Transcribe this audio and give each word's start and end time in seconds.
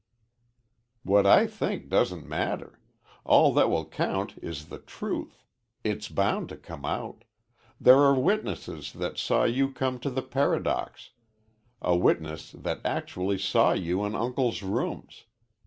"What 1.03 1.27
I 1.27 1.45
think 1.45 1.87
doesn't 1.87 2.27
matter. 2.27 2.79
All 3.23 3.53
that 3.53 3.69
will 3.69 3.85
count 3.85 4.35
is 4.41 4.69
the 4.69 4.79
truth. 4.79 5.45
It's 5.83 6.07
bound 6.09 6.49
to 6.49 6.57
come 6.57 6.85
out. 6.85 7.23
There 7.79 7.99
are 7.99 8.19
witnesses 8.19 8.93
that 8.93 9.19
saw 9.19 9.43
you 9.43 9.71
come 9.71 9.99
to 9.99 10.09
the 10.09 10.23
Paradox, 10.23 11.11
a 11.83 11.95
witness 11.95 12.51
that 12.53 12.81
actually 12.83 13.37
saw 13.37 13.73
you 13.73 14.03
in 14.03 14.15
uncle's 14.15 14.63
rooms. 14.63 15.25